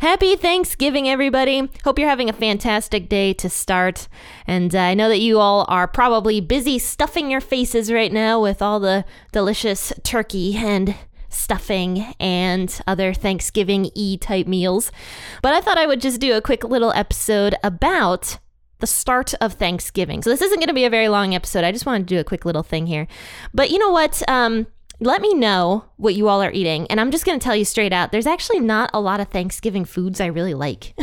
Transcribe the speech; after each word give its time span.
Happy 0.00 0.36
Thanksgiving, 0.36 1.08
everybody. 1.08 1.70
Hope 1.82 1.98
you're 1.98 2.08
having 2.08 2.28
a 2.28 2.34
fantastic 2.34 3.08
day 3.08 3.32
to 3.32 3.48
start. 3.48 4.08
And 4.46 4.74
uh, 4.74 4.78
I 4.78 4.94
know 4.94 5.08
that 5.08 5.20
you 5.20 5.38
all 5.38 5.64
are 5.68 5.88
probably 5.88 6.40
busy 6.40 6.78
stuffing 6.78 7.30
your 7.30 7.40
faces 7.40 7.90
right 7.90 8.12
now 8.12 8.40
with 8.40 8.60
all 8.60 8.78
the 8.78 9.06
delicious 9.32 9.94
turkey 10.02 10.54
and 10.56 10.94
stuffing 11.30 12.14
and 12.20 12.78
other 12.86 13.14
Thanksgiving 13.14 13.90
E 13.94 14.18
type 14.18 14.46
meals. 14.46 14.92
But 15.40 15.54
I 15.54 15.62
thought 15.62 15.78
I 15.78 15.86
would 15.86 16.02
just 16.02 16.20
do 16.20 16.36
a 16.36 16.42
quick 16.42 16.62
little 16.62 16.92
episode 16.92 17.54
about 17.64 18.38
the 18.80 18.86
start 18.86 19.32
of 19.40 19.54
Thanksgiving. 19.54 20.22
So 20.22 20.28
this 20.28 20.42
isn't 20.42 20.58
going 20.58 20.68
to 20.68 20.74
be 20.74 20.84
a 20.84 20.90
very 20.90 21.08
long 21.08 21.34
episode. 21.34 21.64
I 21.64 21.72
just 21.72 21.86
wanted 21.86 22.06
to 22.06 22.14
do 22.14 22.20
a 22.20 22.24
quick 22.24 22.44
little 22.44 22.62
thing 22.62 22.86
here. 22.86 23.06
But 23.54 23.70
you 23.70 23.78
know 23.78 23.90
what? 23.90 24.22
Um, 24.28 24.66
let 25.00 25.20
me 25.20 25.34
know 25.34 25.84
what 25.96 26.14
you 26.14 26.28
all 26.28 26.42
are 26.42 26.52
eating. 26.52 26.86
And 26.88 27.00
I'm 27.00 27.10
just 27.10 27.24
going 27.24 27.38
to 27.38 27.44
tell 27.44 27.56
you 27.56 27.64
straight 27.64 27.92
out 27.92 28.12
there's 28.12 28.26
actually 28.26 28.60
not 28.60 28.90
a 28.94 29.00
lot 29.00 29.20
of 29.20 29.28
Thanksgiving 29.28 29.84
foods 29.84 30.20
I 30.20 30.26
really 30.26 30.54
like. 30.54 30.94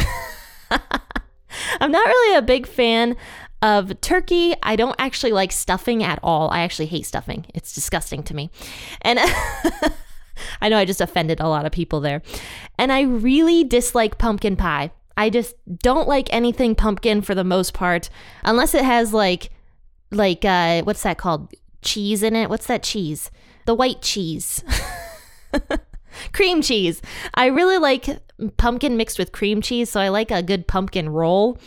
I'm 1.80 1.92
not 1.92 2.06
really 2.06 2.38
a 2.38 2.42
big 2.42 2.66
fan 2.66 3.16
of 3.62 4.00
turkey. 4.02 4.54
I 4.64 4.76
don't 4.76 4.96
actually 5.00 5.32
like 5.32 5.52
stuffing 5.52 6.04
at 6.04 6.20
all. 6.24 6.50
I 6.50 6.62
actually 6.62 6.88
hate 6.88 7.06
stuffing, 7.06 7.46
it's 7.54 7.74
disgusting 7.74 8.24
to 8.24 8.36
me. 8.36 8.50
And 9.02 9.20
I 10.62 10.70
know 10.70 10.78
I 10.78 10.86
just 10.86 11.02
offended 11.02 11.40
a 11.40 11.48
lot 11.48 11.66
of 11.66 11.72
people 11.72 12.02
there. 12.02 12.22
And 12.78 12.92
I 12.92 13.02
really 13.02 13.64
dislike 13.64 14.18
pumpkin 14.18 14.56
pie. 14.56 14.92
I 15.16 15.30
just 15.30 15.56
don't 15.80 16.08
like 16.08 16.34
anything 16.34 16.76
pumpkin 16.76 17.22
for 17.22 17.36
the 17.36 17.44
most 17.44 17.74
part, 17.74 18.10
unless 18.44 18.74
it 18.74 18.84
has 18.84 19.14
like, 19.14 19.52
like, 20.12 20.44
uh, 20.44 20.82
what's 20.84 21.04
that 21.04 21.20
called? 21.20 21.54
Cheese 21.84 22.24
in 22.24 22.36
it. 22.36 22.50
What's 22.50 22.66
that 22.68 22.82
cheese? 22.82 23.30
The 23.66 23.76
white 23.76 24.02
cheese. 24.02 24.64
cream 26.34 26.62
cheese. 26.62 27.02
I 27.34 27.48
really 27.48 27.78
like 27.78 28.20
pumpkin 28.58 28.98
mixed 28.98 29.20
with 29.20 29.32
cream 29.32 29.62
cheese, 29.62 29.90
so 29.90 30.00
I 30.00 30.10
like 30.10 30.32
a 30.32 30.44
good 30.44 30.68
pumpkin 30.68 31.10
roll. 31.10 31.58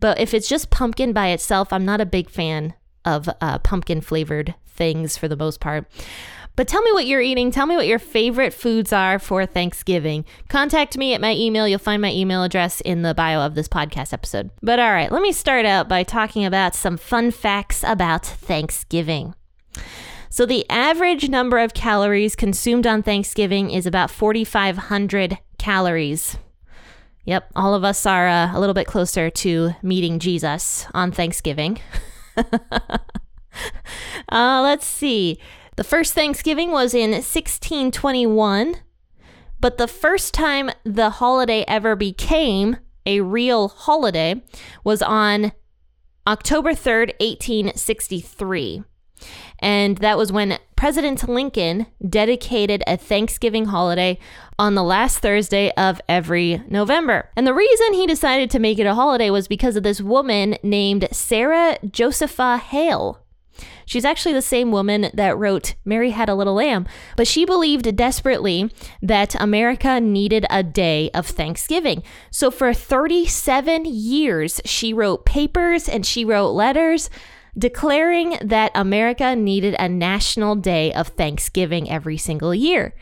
But 0.00 0.20
if 0.20 0.34
it's 0.34 0.48
just 0.48 0.70
pumpkin 0.70 1.12
by 1.12 1.28
itself, 1.28 1.72
I'm 1.72 1.84
not 1.84 2.00
a 2.00 2.06
big 2.06 2.30
fan 2.30 2.74
of 3.04 3.28
uh, 3.40 3.58
pumpkin 3.58 4.00
flavored 4.00 4.54
things 4.66 5.16
for 5.16 5.28
the 5.28 5.36
most 5.36 5.60
part. 5.60 5.86
But 6.54 6.66
tell 6.66 6.82
me 6.82 6.90
what 6.90 7.06
you're 7.06 7.20
eating. 7.20 7.52
Tell 7.52 7.66
me 7.66 7.76
what 7.76 7.86
your 7.86 8.00
favorite 8.00 8.52
foods 8.52 8.92
are 8.92 9.20
for 9.20 9.46
Thanksgiving. 9.46 10.24
Contact 10.48 10.98
me 10.98 11.14
at 11.14 11.20
my 11.20 11.32
email. 11.34 11.68
You'll 11.68 11.78
find 11.78 12.02
my 12.02 12.12
email 12.12 12.42
address 12.42 12.80
in 12.80 13.02
the 13.02 13.14
bio 13.14 13.40
of 13.46 13.54
this 13.54 13.68
podcast 13.68 14.12
episode. 14.12 14.50
But 14.60 14.80
all 14.80 14.90
right, 14.90 15.12
let 15.12 15.22
me 15.22 15.30
start 15.30 15.66
out 15.66 15.88
by 15.88 16.02
talking 16.02 16.44
about 16.44 16.74
some 16.74 16.96
fun 16.96 17.30
facts 17.30 17.84
about 17.86 18.26
Thanksgiving. 18.26 19.34
So, 20.30 20.44
the 20.44 20.68
average 20.68 21.28
number 21.28 21.58
of 21.58 21.74
calories 21.74 22.36
consumed 22.36 22.86
on 22.86 23.02
Thanksgiving 23.02 23.70
is 23.70 23.86
about 23.86 24.10
4,500 24.10 25.38
calories. 25.58 26.36
Yep, 27.24 27.50
all 27.56 27.74
of 27.74 27.84
us 27.84 28.06
are 28.06 28.28
uh, 28.28 28.56
a 28.56 28.60
little 28.60 28.74
bit 28.74 28.86
closer 28.86 29.30
to 29.30 29.72
meeting 29.82 30.18
Jesus 30.18 30.86
on 30.94 31.12
Thanksgiving. 31.12 31.78
uh, 32.36 33.00
let's 34.30 34.86
see. 34.86 35.38
The 35.76 35.84
first 35.84 36.14
Thanksgiving 36.14 36.70
was 36.72 36.94
in 36.94 37.10
1621, 37.10 38.76
but 39.60 39.78
the 39.78 39.88
first 39.88 40.34
time 40.34 40.70
the 40.84 41.10
holiday 41.10 41.64
ever 41.68 41.96
became 41.96 42.78
a 43.06 43.20
real 43.20 43.68
holiday 43.68 44.42
was 44.84 45.02
on 45.02 45.52
October 46.26 46.72
3rd, 46.72 47.12
1863. 47.20 48.84
And 49.60 49.98
that 49.98 50.16
was 50.16 50.30
when 50.32 50.58
President 50.76 51.28
Lincoln 51.28 51.86
dedicated 52.06 52.82
a 52.86 52.96
Thanksgiving 52.96 53.66
holiday 53.66 54.18
on 54.58 54.74
the 54.74 54.82
last 54.82 55.18
Thursday 55.18 55.70
of 55.72 56.00
every 56.08 56.62
November. 56.68 57.30
And 57.36 57.46
the 57.46 57.54
reason 57.54 57.94
he 57.94 58.06
decided 58.06 58.50
to 58.50 58.58
make 58.58 58.78
it 58.78 58.86
a 58.86 58.94
holiday 58.94 59.30
was 59.30 59.48
because 59.48 59.76
of 59.76 59.82
this 59.82 60.00
woman 60.00 60.56
named 60.62 61.08
Sarah 61.10 61.78
Josepha 61.90 62.58
Hale. 62.58 63.20
She's 63.86 64.04
actually 64.04 64.34
the 64.34 64.42
same 64.42 64.70
woman 64.70 65.10
that 65.14 65.38
wrote 65.38 65.74
Mary 65.84 66.10
Had 66.10 66.28
a 66.28 66.34
Little 66.34 66.54
Lamb, 66.54 66.86
but 67.16 67.26
she 67.26 67.44
believed 67.44 67.96
desperately 67.96 68.70
that 69.02 69.34
America 69.40 70.00
needed 70.00 70.46
a 70.50 70.62
day 70.62 71.10
of 71.14 71.26
Thanksgiving. 71.26 72.02
So 72.30 72.50
for 72.50 72.72
37 72.74 73.84
years, 73.86 74.60
she 74.64 74.92
wrote 74.92 75.24
papers 75.24 75.88
and 75.88 76.04
she 76.04 76.24
wrote 76.24 76.50
letters 76.50 77.08
declaring 77.56 78.36
that 78.42 78.72
America 78.74 79.36
needed 79.36 79.74
a 79.78 79.88
national 79.88 80.56
day 80.56 80.92
of 80.92 81.08
Thanksgiving 81.08 81.90
every 81.90 82.16
single 82.16 82.54
year. 82.54 82.94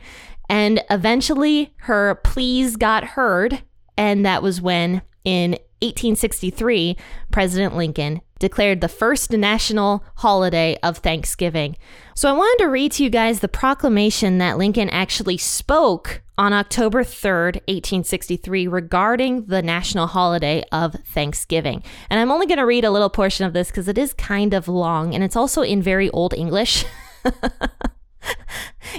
And 0.48 0.82
eventually 0.90 1.74
her 1.78 2.16
pleas 2.16 2.76
got 2.76 3.04
heard, 3.04 3.62
and 3.96 4.24
that 4.24 4.42
was 4.42 4.60
when 4.60 5.02
in 5.24 5.52
1863, 5.82 6.96
President 7.30 7.76
Lincoln 7.76 8.20
declared 8.38 8.80
the 8.80 8.88
first 8.88 9.30
national 9.30 10.04
holiday 10.16 10.76
of 10.82 10.98
Thanksgiving. 10.98 11.76
So 12.14 12.28
I 12.28 12.32
wanted 12.32 12.64
to 12.64 12.70
read 12.70 12.92
to 12.92 13.04
you 13.04 13.10
guys 13.10 13.40
the 13.40 13.48
proclamation 13.48 14.38
that 14.38 14.58
Lincoln 14.58 14.90
actually 14.90 15.38
spoke 15.38 16.22
on 16.38 16.52
October 16.52 17.02
3rd, 17.02 17.56
1863, 17.66 18.66
regarding 18.66 19.46
the 19.46 19.62
national 19.62 20.06
holiday 20.06 20.62
of 20.70 20.94
Thanksgiving. 21.06 21.82
And 22.10 22.20
I'm 22.20 22.30
only 22.30 22.46
going 22.46 22.58
to 22.58 22.66
read 22.66 22.84
a 22.84 22.90
little 22.90 23.08
portion 23.08 23.46
of 23.46 23.54
this 23.54 23.68
because 23.68 23.88
it 23.88 23.96
is 23.96 24.12
kind 24.12 24.52
of 24.52 24.68
long 24.68 25.14
and 25.14 25.24
it's 25.24 25.36
also 25.36 25.62
in 25.62 25.80
very 25.80 26.10
old 26.10 26.34
English. 26.34 26.84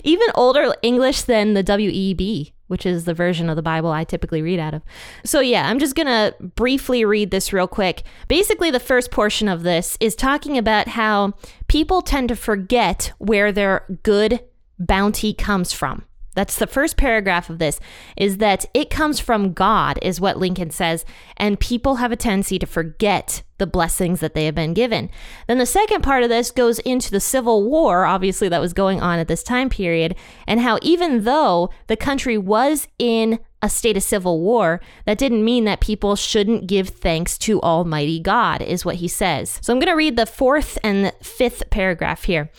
Even 0.03 0.27
older 0.35 0.73
English 0.81 1.23
than 1.23 1.53
the 1.53 1.63
WEB 1.63 2.53
which 2.67 2.85
is 2.85 3.05
the 3.05 3.13
version 3.13 3.49
of 3.49 3.55
the 3.55 3.61
Bible 3.61 3.91
I 3.91 4.03
typically 4.03 4.41
read 4.41 4.59
out 4.59 4.73
of. 4.73 4.81
So, 5.23 5.39
yeah, 5.39 5.67
I'm 5.67 5.79
just 5.79 5.95
going 5.95 6.07
to 6.07 6.35
briefly 6.55 7.05
read 7.05 7.31
this 7.31 7.51
real 7.51 7.67
quick. 7.67 8.03
Basically, 8.27 8.71
the 8.71 8.79
first 8.79 9.11
portion 9.11 9.47
of 9.47 9.63
this 9.63 9.97
is 9.99 10.15
talking 10.15 10.57
about 10.57 10.89
how 10.89 11.33
people 11.67 12.01
tend 12.01 12.29
to 12.29 12.35
forget 12.35 13.11
where 13.17 13.51
their 13.51 13.85
good 14.03 14.41
bounty 14.79 15.33
comes 15.33 15.73
from. 15.73 16.06
That's 16.37 16.59
the 16.59 16.67
first 16.67 16.97
paragraph 16.97 17.49
of 17.49 17.57
this 17.57 17.79
is 18.15 18.37
that 18.37 18.67
it 18.75 18.91
comes 18.91 19.19
from 19.19 19.53
God, 19.53 19.97
is 20.03 20.21
what 20.21 20.37
Lincoln 20.37 20.69
says, 20.69 21.03
and 21.35 21.59
people 21.59 21.95
have 21.95 22.11
a 22.11 22.15
tendency 22.15 22.59
to 22.59 22.67
forget 22.67 23.41
the 23.57 23.65
blessings 23.65 24.19
that 24.19 24.35
they 24.35 24.45
have 24.45 24.53
been 24.53 24.75
given. 24.75 25.09
Then 25.47 25.57
the 25.57 25.65
second 25.65 26.03
part 26.03 26.21
of 26.21 26.29
this 26.29 26.51
goes 26.51 26.77
into 26.77 27.09
the 27.09 27.19
Civil 27.19 27.67
War, 27.67 28.05
obviously, 28.05 28.49
that 28.49 28.61
was 28.61 28.73
going 28.73 29.01
on 29.01 29.17
at 29.17 29.27
this 29.27 29.41
time 29.41 29.67
period, 29.67 30.15
and 30.45 30.59
how 30.59 30.77
even 30.83 31.23
though 31.23 31.71
the 31.87 31.97
country 31.97 32.37
was 32.37 32.87
in 32.99 33.39
a 33.63 33.67
state 33.67 33.97
of 33.97 34.03
civil 34.03 34.39
war, 34.39 34.79
that 35.05 35.17
didn't 35.17 35.43
mean 35.43 35.65
that 35.65 35.79
people 35.79 36.15
shouldn't 36.15 36.67
give 36.67 36.89
thanks 36.89 37.35
to 37.39 37.59
Almighty 37.63 38.19
God, 38.19 38.61
is 38.61 38.85
what 38.85 38.97
he 38.97 39.07
says. 39.07 39.57
So 39.63 39.73
I'm 39.73 39.79
going 39.79 39.91
to 39.91 39.97
read 39.97 40.17
the 40.17 40.27
fourth 40.27 40.77
and 40.83 41.11
fifth 41.19 41.63
paragraph 41.71 42.25
here. 42.25 42.51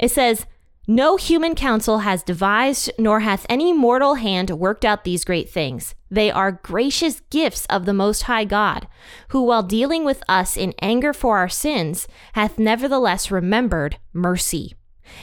It 0.00 0.10
says, 0.10 0.46
no 0.90 1.14
human 1.14 1.54
counsel 1.54 1.98
has 1.98 2.24
devised, 2.24 2.90
nor 2.98 3.20
hath 3.20 3.46
any 3.48 3.72
mortal 3.72 4.16
hand 4.16 4.50
worked 4.50 4.84
out 4.84 5.04
these 5.04 5.24
great 5.24 5.48
things. 5.48 5.94
They 6.10 6.32
are 6.32 6.50
gracious 6.50 7.20
gifts 7.30 7.64
of 7.66 7.84
the 7.84 7.94
Most 7.94 8.24
High 8.24 8.44
God, 8.44 8.88
who, 9.28 9.40
while 9.42 9.62
dealing 9.62 10.04
with 10.04 10.24
us 10.28 10.56
in 10.56 10.74
anger 10.82 11.12
for 11.12 11.38
our 11.38 11.48
sins, 11.48 12.08
hath 12.32 12.58
nevertheless 12.58 13.30
remembered 13.30 13.98
mercy. 14.12 14.74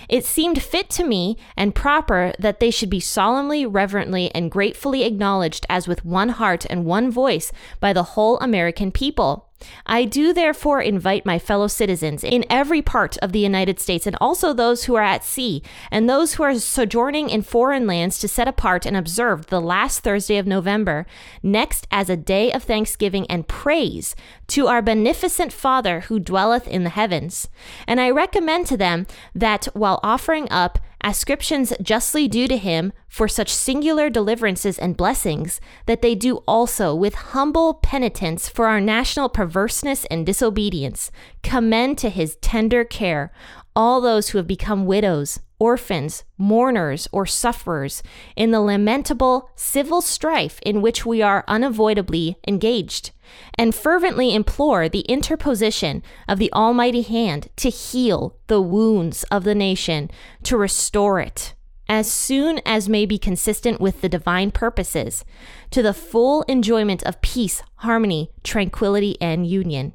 It 0.08 0.24
seemed 0.24 0.64
fit 0.64 0.90
to 0.92 1.04
me 1.04 1.36
and 1.58 1.76
proper 1.76 2.32
that 2.40 2.62
they 2.62 2.72
should 2.72 2.90
be 2.90 3.02
solemnly, 3.02 3.66
reverently, 3.66 4.34
and 4.34 4.50
gratefully 4.50 5.04
acknowledged 5.04 5.66
as 5.68 5.86
with 5.86 6.06
one 6.06 6.30
heart 6.30 6.66
and 6.70 6.86
one 6.86 7.12
voice 7.12 7.52
by 7.82 7.92
the 7.92 8.04
whole 8.04 8.40
American 8.40 8.94
people. 8.94 9.47
I 9.86 10.06
do 10.06 10.34
therefore 10.34 10.82
invite 10.82 11.26
my 11.26 11.40
fellow 11.40 11.68
citizens 11.68 12.24
in 12.24 12.46
every 12.50 12.82
part 12.82 13.18
of 13.18 13.32
the 13.32 13.40
United 13.40 13.80
States 13.80 14.06
and 14.06 14.16
also 14.22 14.54
those 14.54 14.84
who 14.84 14.96
are 14.96 15.04
at 15.04 15.24
sea 15.24 15.64
and 15.90 16.10
those 16.10 16.36
who 16.36 16.44
are 16.44 16.58
sojourning 16.60 17.30
in 17.30 17.42
foreign 17.42 17.88
lands 17.88 18.20
to 18.20 18.28
set 18.28 18.48
apart 18.48 18.86
and 18.86 18.96
observe 18.96 19.48
the 19.48 19.62
last 19.62 20.02
Thursday 20.02 20.38
of 20.38 20.46
November 20.46 21.06
next 21.42 21.88
as 21.92 22.10
a 22.10 22.18
day 22.18 22.52
of 22.52 22.64
thanksgiving 22.64 23.26
and 23.28 23.48
praise 23.48 24.16
to 24.48 24.68
our 24.68 24.82
beneficent 24.82 25.52
Father 25.52 26.02
who 26.02 26.20
dwelleth 26.20 26.68
in 26.68 26.84
the 26.84 26.90
heavens. 26.90 27.48
And 27.88 28.00
I 28.00 28.10
recommend 28.10 28.68
to 28.68 28.78
them 28.78 29.08
that 29.34 29.66
while 29.74 30.00
offering 30.04 30.48
up 30.52 30.80
ascriptions 31.08 31.72
justly 31.82 32.28
due 32.28 32.50
to 32.50 32.58
him 32.58 32.92
for 33.08 33.30
such 33.30 33.54
singular 33.54 34.10
deliverances 34.10 34.78
and 34.78 34.98
blessings, 34.98 35.62
that 35.86 36.02
they 36.02 36.14
do 36.14 36.38
also 36.46 36.94
with 36.94 37.16
humble 37.32 37.76
penitence 37.76 38.50
for 38.50 38.68
our 38.68 38.82
national 38.82 39.30
perverseness 39.30 40.04
and 40.12 40.26
disobedience, 40.26 41.10
commend 41.44 41.98
to 41.98 42.10
his 42.10 42.36
tender 42.42 42.84
care 42.84 43.32
all 43.74 44.02
those 44.02 44.30
who 44.30 44.38
have 44.38 44.48
become 44.48 44.86
widows, 44.86 45.40
orphans, 45.60 46.24
mourners, 46.38 47.08
or 47.12 47.26
sufferers 47.26 48.04
in 48.36 48.52
the 48.52 48.62
lamentable 48.62 49.50
civil 49.56 50.02
strife 50.02 50.60
in 50.62 50.82
which 50.82 51.06
we 51.06 51.22
are 51.22 51.44
unavoidably 51.48 52.38
engaged, 52.48 53.12
and 53.58 53.74
fervently 53.74 54.34
implore 54.34 54.88
the 54.88 55.02
interposition 55.02 56.04
of 56.28 56.40
the 56.40 56.52
Almighty 56.54 57.02
hand 57.02 57.50
to 57.56 57.70
heal 57.70 58.36
the 58.48 58.62
wounds 58.62 59.24
of 59.32 59.44
the 59.44 59.56
nation, 59.56 60.10
to 60.44 60.58
restore 60.58 61.20
it, 61.20 61.56
as 61.90 62.12
soon 62.12 62.60
as 62.66 62.90
may 62.90 63.06
be 63.06 63.18
consistent 63.18 63.82
with 63.82 64.02
the 64.02 64.10
divine 64.10 64.52
purposes, 64.52 65.26
to 65.72 65.82
the 65.82 65.94
full 65.94 66.44
enjoyment 66.44 67.04
of 67.04 67.22
peace, 67.22 67.64
harmony, 67.78 68.30
tranquility, 68.44 69.20
and 69.20 69.48
union. 69.48 69.94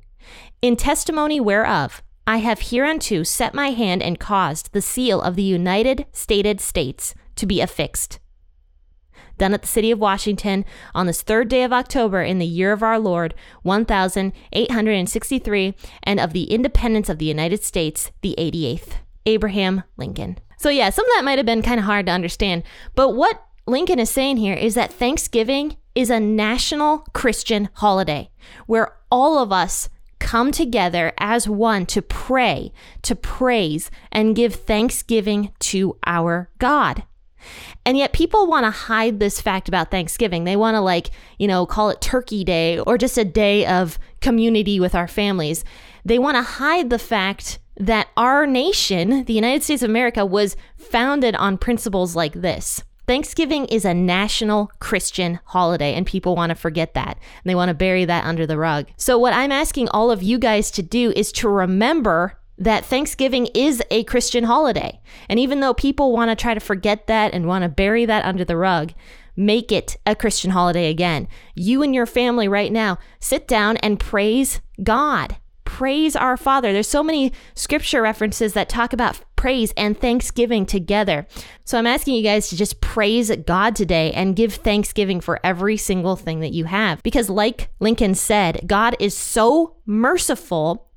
In 0.60 0.76
testimony 0.76 1.40
whereof, 1.40 2.02
I 2.26 2.38
have 2.38 2.60
hereunto 2.60 3.24
set 3.24 3.54
my 3.54 3.70
hand 3.70 4.02
and 4.02 4.20
caused 4.20 4.72
the 4.72 4.82
seal 4.82 5.20
of 5.20 5.36
the 5.36 5.42
United 5.42 6.06
Stated 6.12 6.60
States 6.60 7.14
to 7.36 7.46
be 7.46 7.60
affixed. 7.60 8.18
Done 9.38 9.54
at 9.54 9.62
the 9.62 9.68
city 9.68 9.90
of 9.90 9.98
Washington 9.98 10.64
on 10.94 11.06
this 11.06 11.22
third 11.22 11.48
day 11.48 11.64
of 11.64 11.72
October 11.72 12.22
in 12.22 12.38
the 12.38 12.46
year 12.46 12.72
of 12.72 12.82
our 12.82 12.98
Lord, 12.98 13.34
1863, 13.62 15.74
and 16.04 16.20
of 16.20 16.32
the 16.32 16.44
independence 16.44 17.08
of 17.08 17.18
the 17.18 17.24
United 17.24 17.64
States, 17.64 18.12
the 18.20 18.36
88th. 18.38 18.98
Abraham 19.26 19.82
Lincoln. 19.96 20.38
So, 20.58 20.68
yeah, 20.68 20.90
some 20.90 21.04
of 21.04 21.10
that 21.16 21.24
might 21.24 21.38
have 21.38 21.46
been 21.46 21.62
kind 21.62 21.80
of 21.80 21.86
hard 21.86 22.06
to 22.06 22.12
understand. 22.12 22.62
But 22.94 23.10
what 23.10 23.44
Lincoln 23.66 23.98
is 23.98 24.10
saying 24.10 24.36
here 24.36 24.54
is 24.54 24.74
that 24.74 24.92
Thanksgiving 24.92 25.76
is 25.94 26.10
a 26.10 26.20
national 26.20 26.98
Christian 27.12 27.68
holiday 27.74 28.30
where 28.66 28.96
all 29.10 29.38
of 29.38 29.52
us 29.52 29.88
come 30.22 30.52
together 30.52 31.12
as 31.18 31.48
one 31.48 31.84
to 31.86 32.00
pray, 32.00 32.72
to 33.02 33.16
praise, 33.16 33.90
and 34.12 34.36
give 34.36 34.54
thanksgiving 34.54 35.52
to 35.58 35.98
our 36.06 36.48
God. 36.58 37.02
And 37.84 37.98
yet 37.98 38.12
people 38.12 38.46
want 38.46 38.64
to 38.64 38.70
hide 38.70 39.18
this 39.18 39.40
fact 39.40 39.68
about 39.68 39.90
Thanksgiving. 39.90 40.44
They 40.44 40.54
want 40.54 40.76
to, 40.76 40.80
like, 40.80 41.10
you 41.38 41.48
know, 41.48 41.66
call 41.66 41.90
it 41.90 42.00
Turkey 42.00 42.44
Day 42.44 42.78
or 42.78 42.96
just 42.96 43.18
a 43.18 43.24
day 43.24 43.66
of 43.66 43.98
community 44.20 44.78
with 44.78 44.94
our 44.94 45.08
families. 45.08 45.64
They 46.04 46.20
want 46.20 46.36
to 46.36 46.42
hide 46.42 46.88
the 46.88 47.00
fact 47.00 47.58
that 47.76 48.06
our 48.16 48.46
nation, 48.46 49.24
the 49.24 49.32
United 49.32 49.64
States 49.64 49.82
of 49.82 49.90
America, 49.90 50.24
was 50.24 50.56
founded 50.76 51.34
on 51.34 51.58
principles 51.58 52.14
like 52.14 52.34
this. 52.34 52.84
Thanksgiving 53.12 53.66
is 53.66 53.84
a 53.84 53.92
national 53.92 54.72
Christian 54.78 55.38
holiday, 55.44 55.92
and 55.92 56.06
people 56.06 56.34
want 56.34 56.48
to 56.48 56.54
forget 56.54 56.94
that. 56.94 57.18
And 57.18 57.44
they 57.50 57.54
want 57.54 57.68
to 57.68 57.74
bury 57.74 58.06
that 58.06 58.24
under 58.24 58.46
the 58.46 58.56
rug. 58.56 58.86
So, 58.96 59.18
what 59.18 59.34
I'm 59.34 59.52
asking 59.52 59.90
all 59.90 60.10
of 60.10 60.22
you 60.22 60.38
guys 60.38 60.70
to 60.70 60.82
do 60.82 61.12
is 61.14 61.30
to 61.32 61.48
remember 61.50 62.38
that 62.56 62.86
Thanksgiving 62.86 63.48
is 63.54 63.82
a 63.90 64.04
Christian 64.04 64.44
holiday. 64.44 64.98
And 65.28 65.38
even 65.38 65.60
though 65.60 65.74
people 65.74 66.10
want 66.10 66.30
to 66.30 66.42
try 66.42 66.54
to 66.54 66.58
forget 66.58 67.06
that 67.06 67.34
and 67.34 67.46
want 67.46 67.64
to 67.64 67.68
bury 67.68 68.06
that 68.06 68.24
under 68.24 68.46
the 68.46 68.56
rug, 68.56 68.94
make 69.36 69.70
it 69.70 69.98
a 70.06 70.16
Christian 70.16 70.52
holiday 70.52 70.88
again. 70.88 71.28
You 71.54 71.82
and 71.82 71.94
your 71.94 72.06
family 72.06 72.48
right 72.48 72.72
now 72.72 72.98
sit 73.20 73.46
down 73.46 73.76
and 73.76 74.00
praise 74.00 74.62
God 74.82 75.36
praise 75.72 76.14
our 76.14 76.36
Father. 76.36 76.70
There's 76.72 76.86
so 76.86 77.02
many 77.02 77.32
scripture 77.54 78.02
references 78.02 78.52
that 78.52 78.68
talk 78.68 78.92
about 78.92 79.20
praise 79.42 79.72
and 79.76 79.98
thanksgiving 79.98 80.64
together. 80.64 81.26
So 81.64 81.76
I'm 81.76 81.84
asking 81.84 82.14
you 82.14 82.22
guys 82.22 82.48
to 82.50 82.56
just 82.56 82.80
praise 82.80 83.28
God 83.44 83.74
today 83.74 84.12
and 84.12 84.36
give 84.36 84.54
thanksgiving 84.54 85.20
for 85.20 85.40
every 85.42 85.76
single 85.76 86.14
thing 86.14 86.38
that 86.38 86.52
you 86.52 86.66
have. 86.66 87.02
Because, 87.02 87.28
like 87.28 87.68
Lincoln 87.80 88.14
said, 88.14 88.60
God 88.68 88.94
is 89.00 89.16
so 89.16 89.78
merciful 89.84 90.92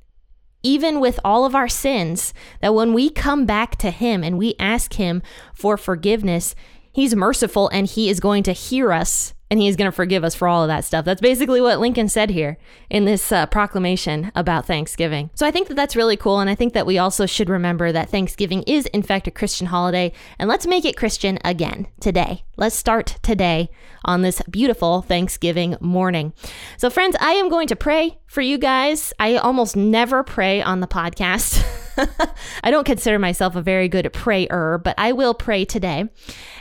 even 0.62 1.00
with 1.00 1.20
all 1.26 1.46
of 1.46 1.56
our 1.56 1.68
sins, 1.68 2.36
that 2.62 2.76
when 2.76 2.94
we 2.94 3.10
come 3.10 3.48
back 3.48 3.78
to 3.78 3.90
Him 3.90 4.24
and 4.24 4.38
we 4.38 4.54
ask 4.60 4.94
Him 4.94 5.24
for 5.56 5.76
forgiveness, 5.76 6.54
He's 6.92 7.16
merciful 7.16 7.70
and 7.70 7.88
He 7.88 8.12
is 8.12 8.20
going 8.20 8.44
to 8.44 8.52
hear 8.52 8.92
us 8.92 9.34
and 9.50 9.60
he 9.60 9.68
is 9.68 9.76
going 9.76 9.90
to 9.90 9.96
forgive 9.96 10.24
us 10.24 10.36
for 10.36 10.48
all 10.48 10.64
of 10.64 10.68
that 10.68 10.86
stuff. 10.86 11.06
That's 11.06 11.22
basically 11.22 11.62
what 11.62 11.80
Lincoln 11.80 12.10
said 12.10 12.30
here 12.32 12.58
in 12.90 13.06
this 13.06 13.32
uh, 13.32 13.46
proclamation 13.46 14.32
about 14.36 14.66
Thanksgiving. 14.66 15.30
So 15.36 15.46
I 15.46 15.52
think 15.52 15.68
that 15.68 15.76
that's 15.76 15.96
really 15.96 16.18
cool. 16.18 16.40
And 16.40 16.50
I 16.50 16.56
think 16.56 16.74
that 16.74 16.86
we 16.86 16.98
also 16.98 17.26
should 17.26 17.50
remember 17.50 17.92
that 17.92 18.10
Thanksgiving 18.10 18.64
is, 18.64 18.86
in 18.88 19.04
fact, 19.04 19.28
a 19.28 19.32
Christian 19.32 19.68
holiday. 19.68 20.12
And 20.40 20.50
let's 20.50 20.68
make 20.68 20.86
it 20.86 20.98
Christian 20.98 21.38
again 21.44 21.88
today. 22.00 22.44
Let's 22.58 22.76
start 22.76 23.18
today 23.22 23.70
on 24.04 24.22
this 24.22 24.42
beautiful 24.50 25.02
Thanksgiving 25.02 25.76
morning. 25.80 26.34
So, 26.78 26.90
friends, 26.90 27.16
I 27.20 27.34
am 27.34 27.50
going 27.50 27.68
to 27.68 27.76
pray 27.76 28.18
for 28.28 28.42
you 28.42 28.58
guys. 28.58 29.14
I 29.20 29.36
almost 29.36 29.76
never 29.76 30.24
pray 30.24 30.62
on 30.62 30.80
the 30.80 30.88
podcast. 30.88 31.64
I 32.64 32.72
don't 32.72 32.86
consider 32.86 33.20
myself 33.20 33.56
a 33.56 33.62
very 33.62 33.88
good 33.88 34.12
prayer, 34.14 34.80
but 34.84 34.96
I 34.98 35.12
will 35.12 35.34
pray 35.34 35.66
today. 35.66 36.10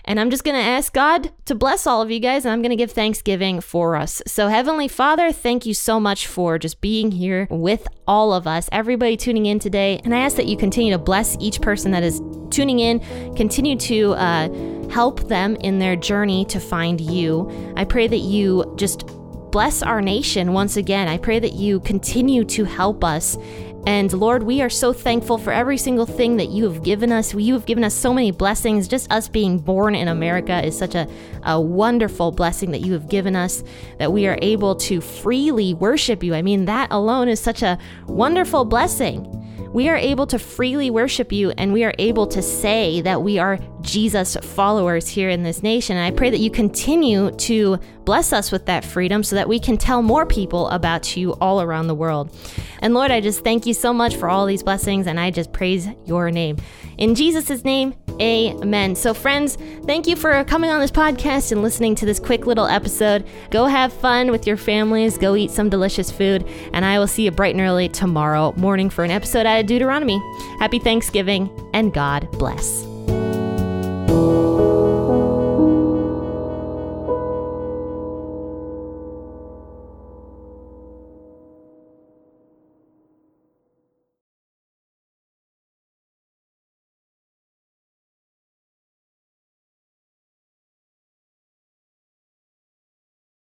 And 0.04 0.20
I'm 0.20 0.30
just 0.30 0.44
going 0.44 0.56
to 0.56 0.62
ask 0.62 0.92
God 0.92 1.32
to 1.46 1.54
bless 1.54 1.86
all 1.86 2.02
of 2.02 2.10
you 2.10 2.20
guys, 2.20 2.44
and 2.44 2.52
I'm 2.52 2.60
going 2.60 2.70
to 2.70 2.76
give 2.76 2.92
thanksgiving 2.92 3.60
for 3.60 3.96
us. 3.96 4.22
So, 4.26 4.48
Heavenly 4.48 4.88
Father, 4.88 5.32
thank 5.32 5.64
you 5.64 5.72
so 5.74 5.98
much 5.98 6.26
for 6.26 6.58
just 6.58 6.80
being 6.80 7.10
here 7.10 7.46
with 7.50 7.88
all 8.06 8.32
of 8.32 8.46
us, 8.46 8.68
everybody 8.70 9.16
tuning 9.16 9.46
in 9.46 9.58
today. 9.58 10.00
And 10.04 10.14
I 10.14 10.18
ask 10.18 10.36
that 10.36 10.46
you 10.46 10.56
continue 10.56 10.92
to 10.92 10.98
bless 10.98 11.36
each 11.40 11.60
person 11.60 11.90
that 11.92 12.02
is 12.02 12.20
tuning 12.50 12.80
in, 12.80 13.00
continue 13.34 13.76
to 13.76 14.12
uh, 14.14 14.48
help 14.90 15.28
them 15.28 15.56
in 15.56 15.78
their 15.78 15.96
journey 15.96 16.44
to 16.46 16.60
find 16.60 17.00
you. 17.00 17.50
I 17.76 17.84
pray 17.84 18.06
that 18.06 18.18
you 18.18 18.74
just 18.76 19.06
bless 19.50 19.82
our 19.82 20.02
nation 20.02 20.52
once 20.52 20.76
again. 20.76 21.06
I 21.06 21.16
pray 21.16 21.38
that 21.38 21.52
you 21.52 21.78
continue 21.80 22.44
to 22.44 22.64
help 22.64 23.04
us 23.04 23.38
and 23.86 24.12
Lord, 24.12 24.42
we 24.42 24.62
are 24.62 24.70
so 24.70 24.92
thankful 24.92 25.36
for 25.36 25.52
every 25.52 25.76
single 25.76 26.06
thing 26.06 26.38
that 26.38 26.48
you 26.48 26.64
have 26.64 26.82
given 26.82 27.12
us. 27.12 27.34
You 27.34 27.52
have 27.54 27.66
given 27.66 27.84
us 27.84 27.94
so 27.94 28.14
many 28.14 28.30
blessings. 28.30 28.88
Just 28.88 29.12
us 29.12 29.28
being 29.28 29.58
born 29.58 29.94
in 29.94 30.08
America 30.08 30.64
is 30.64 30.76
such 30.76 30.94
a, 30.94 31.06
a 31.42 31.60
wonderful 31.60 32.32
blessing 32.32 32.70
that 32.70 32.80
you 32.80 32.94
have 32.94 33.08
given 33.08 33.36
us, 33.36 33.62
that 33.98 34.12
we 34.12 34.26
are 34.26 34.38
able 34.40 34.74
to 34.76 35.00
freely 35.00 35.74
worship 35.74 36.22
you. 36.22 36.34
I 36.34 36.42
mean, 36.42 36.64
that 36.64 36.90
alone 36.90 37.28
is 37.28 37.40
such 37.40 37.62
a 37.62 37.78
wonderful 38.06 38.64
blessing 38.64 39.40
we 39.74 39.88
are 39.88 39.96
able 39.96 40.24
to 40.28 40.38
freely 40.38 40.88
worship 40.88 41.32
you 41.32 41.50
and 41.58 41.72
we 41.72 41.82
are 41.82 41.92
able 41.98 42.28
to 42.28 42.40
say 42.40 43.00
that 43.00 43.20
we 43.22 43.40
are 43.40 43.58
Jesus 43.84 44.36
followers 44.42 45.08
here 45.08 45.28
in 45.28 45.42
this 45.42 45.62
nation. 45.62 45.96
And 45.96 46.04
I 46.04 46.16
pray 46.16 46.30
that 46.30 46.40
you 46.40 46.50
continue 46.50 47.30
to 47.30 47.78
bless 48.04 48.32
us 48.32 48.50
with 48.50 48.66
that 48.66 48.84
freedom 48.84 49.22
so 49.22 49.36
that 49.36 49.48
we 49.48 49.58
can 49.58 49.76
tell 49.76 50.02
more 50.02 50.26
people 50.26 50.68
about 50.68 51.16
you 51.16 51.32
all 51.34 51.62
around 51.62 51.86
the 51.86 51.94
world. 51.94 52.34
And 52.80 52.94
Lord, 52.94 53.10
I 53.10 53.20
just 53.20 53.44
thank 53.44 53.66
you 53.66 53.74
so 53.74 53.92
much 53.92 54.16
for 54.16 54.28
all 54.28 54.46
these 54.46 54.62
blessings 54.62 55.06
and 55.06 55.18
I 55.18 55.30
just 55.30 55.52
praise 55.52 55.88
your 56.04 56.30
name. 56.30 56.56
In 56.98 57.14
Jesus' 57.14 57.64
name, 57.64 57.94
amen. 58.20 58.94
So, 58.94 59.14
friends, 59.14 59.56
thank 59.84 60.06
you 60.06 60.16
for 60.16 60.44
coming 60.44 60.70
on 60.70 60.80
this 60.80 60.90
podcast 60.90 61.52
and 61.52 61.62
listening 61.62 61.94
to 61.96 62.06
this 62.06 62.20
quick 62.20 62.46
little 62.46 62.66
episode. 62.66 63.26
Go 63.50 63.66
have 63.66 63.92
fun 63.92 64.30
with 64.30 64.46
your 64.46 64.56
families, 64.56 65.18
go 65.18 65.34
eat 65.34 65.50
some 65.50 65.68
delicious 65.68 66.10
food, 66.10 66.46
and 66.72 66.84
I 66.84 66.98
will 66.98 67.06
see 67.06 67.24
you 67.24 67.30
bright 67.30 67.54
and 67.54 67.60
early 67.60 67.88
tomorrow 67.88 68.52
morning 68.56 68.90
for 68.90 69.04
an 69.04 69.10
episode 69.10 69.46
out 69.46 69.60
of 69.60 69.66
Deuteronomy. 69.66 70.22
Happy 70.58 70.78
Thanksgiving, 70.78 71.50
and 71.72 71.92
God 71.92 72.30
bless. 72.32 72.93